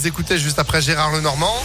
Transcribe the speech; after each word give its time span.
Vous 0.00 0.06
écoutez 0.06 0.38
juste 0.38 0.60
après 0.60 0.80
Gérard 0.80 1.10
Lenormand. 1.10 1.56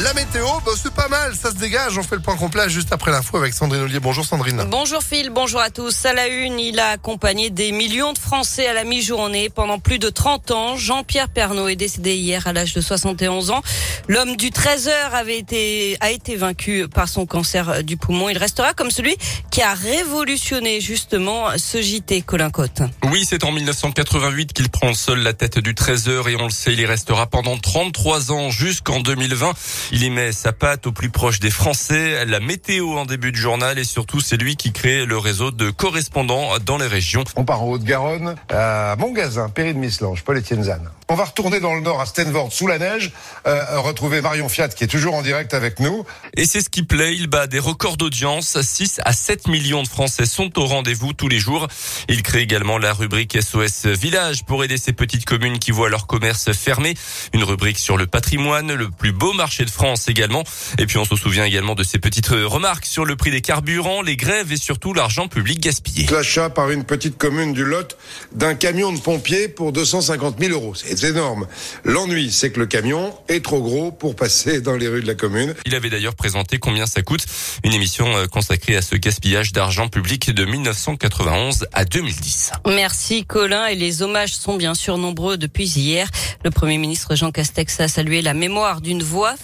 La 0.00 0.14
météo, 0.14 0.46
bah, 0.64 0.72
c'est 0.74 0.94
pas 0.94 1.08
mal, 1.08 1.34
ça 1.36 1.50
se 1.50 1.56
dégage. 1.56 1.98
On 1.98 2.02
fait 2.02 2.16
le 2.16 2.22
point 2.22 2.34
complet 2.34 2.66
juste 2.70 2.94
après 2.94 3.10
l'info 3.10 3.36
avec 3.36 3.52
Sandrine 3.52 3.82
Ollier. 3.82 4.00
Bonjour 4.00 4.24
Sandrine. 4.24 4.64
Bonjour 4.70 5.02
Phil, 5.02 5.28
bonjour 5.28 5.60
à 5.60 5.68
tous. 5.68 6.06
À 6.06 6.14
la 6.14 6.28
une, 6.28 6.58
il 6.58 6.80
a 6.80 6.88
accompagné 6.92 7.50
des 7.50 7.72
millions 7.72 8.14
de 8.14 8.18
Français 8.18 8.66
à 8.66 8.72
la 8.72 8.84
mi-journée 8.84 9.50
pendant 9.50 9.78
plus 9.78 9.98
de 9.98 10.08
30 10.08 10.50
ans. 10.50 10.76
Jean-Pierre 10.78 11.28
Pernaud 11.28 11.68
est 11.68 11.76
décédé 11.76 12.14
hier 12.14 12.46
à 12.46 12.54
l'âge 12.54 12.72
de 12.72 12.80
71 12.80 13.50
ans. 13.50 13.60
L'homme 14.08 14.36
du 14.36 14.50
13 14.50 14.88
heures 14.88 15.14
avait 15.14 15.36
été, 15.36 15.98
a 16.00 16.10
été 16.10 16.36
vaincu 16.36 16.88
par 16.88 17.06
son 17.06 17.26
cancer 17.26 17.84
du 17.84 17.98
poumon. 17.98 18.30
Il 18.30 18.38
restera 18.38 18.72
comme 18.72 18.90
celui 18.90 19.14
qui 19.50 19.60
a 19.60 19.74
révolutionné 19.74 20.80
justement 20.80 21.48
ce 21.58 21.82
JT 21.82 22.22
Colin 22.22 22.48
Cotte. 22.48 22.80
Oui, 23.10 23.26
c'est 23.28 23.44
en 23.44 23.52
1988 23.52 24.54
qu'il 24.54 24.70
prend 24.70 24.94
seul 24.94 25.18
la 25.18 25.34
tête 25.34 25.58
du 25.58 25.74
13 25.74 26.08
heures 26.08 26.28
et 26.30 26.36
on 26.36 26.44
le 26.44 26.50
sait, 26.50 26.72
il 26.72 26.80
y 26.80 26.86
restera 26.86 27.26
pendant 27.26 27.58
33 27.58 28.32
ans 28.32 28.48
jusqu'en 28.48 29.00
2020. 29.00 29.52
Il 29.90 30.02
y 30.04 30.10
met 30.10 30.32
sa 30.32 30.52
patte 30.52 30.86
au 30.86 30.92
plus 30.92 31.10
proche 31.10 31.40
des 31.40 31.50
Français, 31.50 32.24
la 32.24 32.40
météo 32.40 32.96
en 32.96 33.04
début 33.04 33.32
de 33.32 33.36
journal 33.36 33.78
et 33.78 33.84
surtout 33.84 34.20
c'est 34.20 34.36
lui 34.36 34.56
qui 34.56 34.72
crée 34.72 35.04
le 35.04 35.18
réseau 35.18 35.50
de 35.50 35.70
correspondants 35.70 36.58
dans 36.64 36.78
les 36.78 36.86
régions. 36.86 37.24
On 37.36 37.44
part 37.44 37.62
en 37.62 37.70
Haute-Garonne, 37.70 38.36
à 38.50 38.96
Montgazin, 38.98 39.48
Péry 39.48 39.74
de 39.74 39.78
Mislange, 39.78 40.22
Paul-Étienne 40.22 40.64
Zane. 40.64 40.88
On 41.08 41.14
va 41.14 41.24
retourner 41.24 41.60
dans 41.60 41.74
le 41.74 41.80
nord 41.80 42.00
à 42.00 42.06
Stenvord 42.06 42.52
sous 42.52 42.66
la 42.66 42.78
neige, 42.78 43.12
euh, 43.46 43.80
retrouver 43.80 44.20
Marion 44.20 44.48
Fiat 44.48 44.68
qui 44.68 44.84
est 44.84 44.88
toujours 44.88 45.14
en 45.14 45.22
direct 45.22 45.52
avec 45.54 45.80
nous. 45.80 46.04
Et 46.34 46.46
c'est 46.46 46.60
ce 46.60 46.70
qui 46.70 46.82
plaît, 46.82 47.14
il 47.14 47.26
bat 47.26 47.46
des 47.46 47.58
records 47.58 47.96
d'audience. 47.96 48.60
6 48.60 49.00
à 49.04 49.12
7 49.12 49.48
millions 49.48 49.82
de 49.82 49.88
Français 49.88 50.26
sont 50.26 50.58
au 50.58 50.66
rendez-vous 50.66 51.12
tous 51.12 51.28
les 51.28 51.38
jours. 51.38 51.68
Il 52.08 52.22
crée 52.22 52.40
également 52.40 52.78
la 52.78 52.92
rubrique 52.92 53.36
SOS 53.40 53.86
Village 53.86 54.44
pour 54.44 54.64
aider 54.64 54.78
ces 54.78 54.92
petites 54.92 55.24
communes 55.24 55.58
qui 55.58 55.70
voient 55.70 55.90
leur 55.90 56.06
commerce 56.06 56.52
fermé. 56.52 56.94
Une 57.34 57.44
rubrique 57.44 57.78
sur 57.78 57.96
le 57.96 58.06
patrimoine, 58.06 58.72
le 58.72 58.90
plus 58.90 59.12
beau 59.12 59.32
marché 59.32 59.64
de 59.64 59.70
France 59.72 60.08
également. 60.08 60.44
Et 60.78 60.86
puis 60.86 60.98
on 60.98 61.04
se 61.04 61.16
souvient 61.16 61.44
également 61.44 61.74
de 61.74 61.82
ces 61.82 61.98
petites 61.98 62.28
remarques 62.28 62.86
sur 62.86 63.04
le 63.04 63.16
prix 63.16 63.30
des 63.30 63.40
carburants, 63.40 64.02
les 64.02 64.16
grèves 64.16 64.52
et 64.52 64.56
surtout 64.56 64.94
l'argent 64.94 65.28
public 65.28 65.60
gaspillé. 65.60 66.06
L'achat 66.10 66.50
par 66.50 66.70
une 66.70 66.84
petite 66.84 67.18
commune 67.18 67.52
du 67.52 67.64
Lot 67.64 67.96
d'un 68.32 68.54
camion 68.54 68.92
de 68.92 69.00
pompiers 69.00 69.48
pour 69.48 69.72
250 69.72 70.36
000 70.38 70.52
euros. 70.52 70.74
C'est 70.74 71.02
énorme. 71.04 71.46
L'ennui, 71.84 72.30
c'est 72.30 72.50
que 72.50 72.60
le 72.60 72.66
camion 72.66 73.14
est 73.28 73.44
trop 73.44 73.62
gros 73.62 73.90
pour 73.90 74.14
passer 74.14 74.60
dans 74.60 74.76
les 74.76 74.88
rues 74.88 75.02
de 75.02 75.06
la 75.06 75.14
commune. 75.14 75.54
Il 75.66 75.74
avait 75.74 75.90
d'ailleurs 75.90 76.14
présenté 76.14 76.58
combien 76.58 76.86
ça 76.86 77.02
coûte, 77.02 77.24
une 77.64 77.72
émission 77.72 78.06
euh, 78.16 78.26
consacrée 78.26 78.76
à 78.76 78.82
ce 78.82 78.96
gaspillage 78.96 79.52
d'argent 79.52 79.88
public 79.88 80.30
de 80.30 80.44
1991 80.44 81.66
à 81.72 81.84
2010. 81.84 82.52
Merci 82.66 83.24
Colin 83.24 83.66
et 83.66 83.74
les 83.74 84.02
hommages 84.02 84.34
sont 84.34 84.56
bien 84.56 84.74
sûr 84.74 84.98
nombreux 84.98 85.36
depuis 85.36 85.66
hier. 85.66 86.08
Le 86.44 86.50
Premier 86.50 86.78
ministre 86.78 87.14
Jean 87.14 87.30
Castex 87.30 87.80
a 87.80 87.88
salué 87.88 88.22
la 88.22 88.34
mémoire 88.34 88.80
d'une 88.80 89.02
voix 89.02 89.34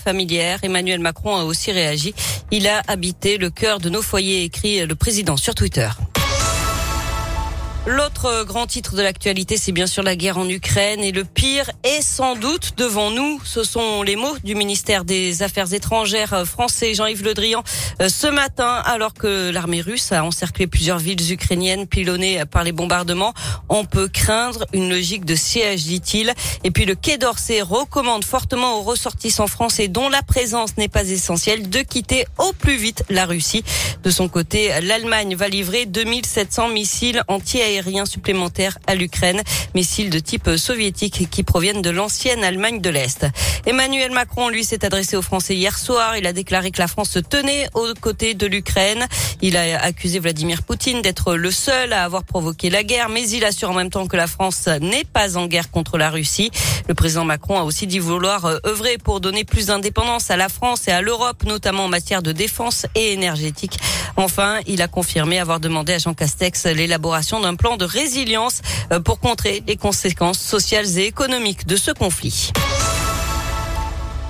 Emmanuel 0.62 1.00
Macron 1.00 1.36
a 1.36 1.44
aussi 1.44 1.72
réagi. 1.72 2.14
Il 2.50 2.66
a 2.66 2.82
habité 2.88 3.38
le 3.38 3.50
cœur 3.50 3.78
de 3.78 3.88
nos 3.88 4.02
foyers, 4.02 4.44
écrit 4.44 4.86
le 4.86 4.94
président 4.94 5.36
sur 5.36 5.54
Twitter. 5.54 5.88
L'autre 7.88 8.44
grand 8.44 8.66
titre 8.66 8.96
de 8.96 9.00
l'actualité, 9.00 9.56
c'est 9.56 9.72
bien 9.72 9.86
sûr 9.86 10.02
la 10.02 10.14
guerre 10.14 10.36
en 10.36 10.46
Ukraine 10.46 11.02
et 11.02 11.10
le 11.10 11.24
pire 11.24 11.70
est 11.84 12.02
sans 12.02 12.36
doute 12.36 12.72
devant 12.76 13.10
nous. 13.10 13.40
Ce 13.44 13.64
sont 13.64 14.02
les 14.02 14.14
mots 14.14 14.36
du 14.44 14.54
ministère 14.54 15.06
des 15.06 15.42
Affaires 15.42 15.72
étrangères 15.72 16.46
français 16.46 16.92
Jean-Yves 16.92 17.24
Le 17.24 17.32
Drian 17.32 17.62
euh, 18.02 18.10
ce 18.10 18.26
matin 18.26 18.82
alors 18.84 19.14
que 19.14 19.48
l'armée 19.50 19.80
russe 19.80 20.12
a 20.12 20.22
encerclé 20.22 20.66
plusieurs 20.66 20.98
villes 20.98 21.32
ukrainiennes 21.32 21.86
pilonnées 21.86 22.44
par 22.44 22.62
les 22.62 22.72
bombardements. 22.72 23.32
On 23.70 23.86
peut 23.86 24.08
craindre 24.08 24.66
une 24.74 24.90
logique 24.90 25.24
de 25.24 25.34
siège, 25.34 25.84
dit-il. 25.84 26.34
Et 26.64 26.70
puis 26.70 26.84
le 26.84 26.94
Quai 26.94 27.16
d'Orsay 27.16 27.62
recommande 27.62 28.22
fortement 28.22 28.80
aux 28.80 28.82
ressortissants 28.82 29.46
français 29.46 29.88
dont 29.88 30.10
la 30.10 30.22
présence 30.22 30.76
n'est 30.76 30.88
pas 30.88 31.08
essentielle 31.08 31.70
de 31.70 31.80
quitter 31.80 32.26
au 32.36 32.52
plus 32.52 32.76
vite 32.76 33.04
la 33.08 33.24
Russie. 33.24 33.64
De 34.02 34.10
son 34.10 34.28
côté, 34.28 34.72
l'Allemagne 34.82 35.34
va 35.36 35.48
livrer 35.48 35.86
2700 35.86 36.68
missiles 36.68 37.22
anti-aériens 37.28 37.77
aériens 37.78 38.06
supplémentaires 38.06 38.78
à 38.86 38.94
l'Ukraine, 38.94 39.42
missiles 39.74 40.10
de 40.10 40.18
type 40.18 40.50
soviétique 40.56 41.28
qui 41.30 41.42
proviennent 41.42 41.82
de 41.82 41.90
l'ancienne 41.90 42.44
Allemagne 42.44 42.80
de 42.80 42.90
l'Est. 42.90 43.26
Emmanuel 43.66 44.12
Macron, 44.12 44.48
lui, 44.48 44.64
s'est 44.64 44.84
adressé 44.84 45.16
aux 45.16 45.22
Français 45.22 45.54
hier 45.54 45.78
soir. 45.78 46.16
Il 46.16 46.26
a 46.26 46.32
déclaré 46.32 46.70
que 46.70 46.78
la 46.78 46.88
France 46.88 47.10
se 47.10 47.18
tenait 47.18 47.68
aux 47.74 47.94
côtés 48.00 48.34
de 48.34 48.46
l'Ukraine. 48.46 49.06
Il 49.40 49.56
a 49.56 49.80
accusé 49.82 50.18
Vladimir 50.18 50.62
Poutine 50.62 51.02
d'être 51.02 51.34
le 51.34 51.50
seul 51.50 51.92
à 51.92 52.04
avoir 52.04 52.24
provoqué 52.24 52.70
la 52.70 52.82
guerre, 52.82 53.08
mais 53.08 53.28
il 53.28 53.44
assure 53.44 53.70
en 53.70 53.74
même 53.74 53.90
temps 53.90 54.06
que 54.06 54.16
la 54.16 54.26
France 54.26 54.68
n'est 54.80 55.04
pas 55.04 55.36
en 55.36 55.46
guerre 55.46 55.70
contre 55.70 55.98
la 55.98 56.10
Russie. 56.10 56.50
Le 56.88 56.94
président 56.94 57.24
Macron 57.24 57.58
a 57.58 57.62
aussi 57.62 57.86
dit 57.86 57.98
vouloir 57.98 58.46
euh, 58.46 58.58
œuvrer 58.66 58.98
pour 58.98 59.20
donner 59.20 59.44
plus 59.44 59.66
d'indépendance 59.66 60.30
à 60.30 60.36
la 60.36 60.48
France 60.48 60.88
et 60.88 60.90
à 60.90 61.02
l'Europe, 61.02 61.44
notamment 61.44 61.84
en 61.84 61.88
matière 61.88 62.22
de 62.22 62.32
défense 62.32 62.86
et 62.94 63.12
énergétique. 63.12 63.78
Enfin, 64.18 64.58
il 64.66 64.82
a 64.82 64.88
confirmé 64.88 65.38
avoir 65.38 65.60
demandé 65.60 65.92
à 65.92 65.98
Jean 65.98 66.12
Castex 66.12 66.66
l'élaboration 66.66 67.38
d'un 67.38 67.54
plan 67.54 67.76
de 67.76 67.84
résilience 67.84 68.62
euh, 68.92 68.98
pour 68.98 69.20
contrer 69.20 69.62
les 69.68 69.76
conséquences 69.76 70.40
sociales 70.40 70.98
et 70.98 71.04
économiques 71.04 71.68
de 71.68 71.76
ce 71.76 71.92
conflit. 71.92 72.50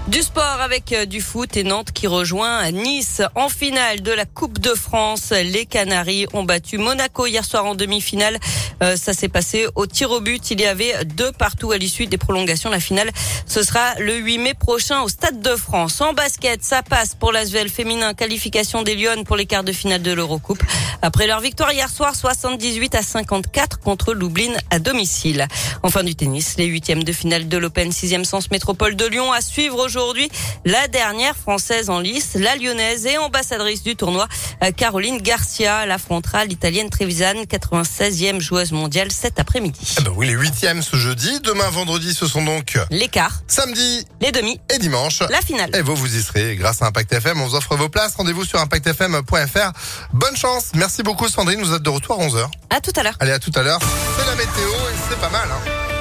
Du 0.08 0.22
sport 0.22 0.62
avec 0.62 0.92
euh, 0.92 1.04
du 1.04 1.20
foot 1.20 1.54
et 1.58 1.64
Nantes 1.64 1.92
qui 1.92 2.06
rejoint 2.06 2.70
Nice 2.70 3.20
en 3.34 3.50
finale 3.50 4.00
de 4.00 4.10
la 4.10 4.24
Coupe 4.24 4.58
de 4.58 4.72
France. 4.72 5.32
Les 5.32 5.66
Canaries 5.66 6.26
ont 6.32 6.44
battu 6.44 6.78
Monaco 6.78 7.26
hier 7.26 7.44
soir 7.44 7.66
en 7.66 7.74
demi-finale. 7.74 8.38
Euh, 8.82 8.96
ça 8.96 9.12
s'est 9.12 9.28
passé 9.28 9.66
au 9.74 9.86
tir 9.86 10.10
au 10.10 10.20
but. 10.20 10.50
Il 10.50 10.62
y 10.62 10.64
avait 10.64 11.04
deux 11.04 11.30
partout 11.32 11.72
à 11.72 11.76
l'issue 11.76 12.06
des 12.06 12.16
prolongations. 12.16 12.70
La 12.70 12.80
finale, 12.80 13.10
ce 13.44 13.62
sera 13.62 13.96
le 13.98 14.14
8 14.14 14.38
mai 14.38 14.54
prochain 14.54 15.02
au 15.02 15.10
Stade 15.10 15.42
de 15.42 15.54
France. 15.56 16.00
En 16.00 16.14
basket, 16.14 16.64
ça 16.64 16.82
passe 16.82 17.14
pour 17.14 17.30
l'Asvel 17.30 17.68
féminin. 17.68 18.14
Qualification 18.14 18.82
des 18.82 18.94
Lyonnes 18.94 19.24
pour 19.24 19.36
les 19.36 19.44
quarts 19.44 19.64
de 19.64 19.72
finale 19.72 20.00
de 20.00 20.12
l'Eurocoupe. 20.12 20.62
Après 21.02 21.26
leur 21.26 21.40
victoire 21.40 21.70
hier 21.72 21.90
soir, 21.90 22.16
78 22.16 22.94
à 22.94 23.02
54 23.02 23.78
contre 23.80 24.14
Lublin 24.14 24.54
à 24.70 24.78
domicile. 24.78 25.46
Enfin 25.82 26.02
du 26.02 26.14
tennis, 26.14 26.56
les 26.56 26.64
huitièmes 26.64 27.04
de 27.04 27.12
finale 27.12 27.46
de 27.46 27.58
l'Open 27.58 27.90
6e 27.90 28.24
Sens 28.24 28.50
Métropole 28.50 28.96
de 28.96 29.04
Lyon 29.04 29.32
à 29.32 29.42
suivre 29.42 29.84
aujourd'hui 29.84 29.97
aujourd'hui 29.98 30.30
la 30.64 30.88
dernière 30.88 31.36
française 31.36 31.90
en 31.90 31.98
lice, 31.98 32.34
la 32.34 32.56
lyonnaise 32.56 33.06
et 33.06 33.18
ambassadrice 33.18 33.82
du 33.82 33.96
tournoi, 33.96 34.28
euh, 34.62 34.70
Caroline 34.70 35.18
Garcia. 35.18 35.80
Elle 35.84 35.90
affrontera 35.90 36.44
l'italienne 36.44 36.88
Trevisan, 36.88 37.44
96e 37.44 38.40
joueuse 38.40 38.72
mondiale 38.72 39.10
cet 39.10 39.38
après-midi. 39.40 39.96
Eh 39.98 40.02
ben 40.02 40.12
oui, 40.16 40.26
les 40.26 40.34
huitièmes 40.34 40.82
ce 40.82 40.96
jeudi. 40.96 41.40
Demain, 41.40 41.68
vendredi, 41.70 42.14
ce 42.14 42.26
sont 42.26 42.42
donc 42.42 42.78
les 42.90 43.08
quarts, 43.08 43.42
samedi, 43.46 44.06
les 44.20 44.32
demi 44.32 44.60
et 44.72 44.78
dimanche, 44.78 45.22
la 45.30 45.40
finale. 45.40 45.70
Et 45.74 45.82
vous, 45.82 45.96
vous 45.96 46.16
y 46.16 46.22
serez 46.22 46.56
grâce 46.56 46.82
à 46.82 46.86
Impact 46.86 47.12
FM. 47.12 47.40
On 47.40 47.46
vous 47.46 47.54
offre 47.54 47.76
vos 47.76 47.88
places. 47.88 48.14
Rendez-vous 48.14 48.44
sur 48.44 48.60
impactfm.fr. 48.60 49.72
Bonne 50.12 50.36
chance. 50.36 50.70
Merci 50.74 51.02
beaucoup, 51.02 51.28
Sandrine. 51.28 51.60
Vous 51.60 51.74
êtes 51.74 51.82
de 51.82 51.90
retour 51.90 52.20
à 52.20 52.24
11h. 52.24 52.48
À 52.70 52.80
tout 52.80 52.92
à 52.96 53.02
l'heure. 53.02 53.16
Allez, 53.20 53.32
à 53.32 53.38
tout 53.38 53.52
à 53.54 53.62
l'heure. 53.62 53.80
C'est 54.18 54.26
la 54.26 54.36
météo 54.36 54.68
et 54.68 54.96
c'est 55.08 55.20
pas 55.20 55.30
mal. 55.30 55.48
Hein. 55.50 55.87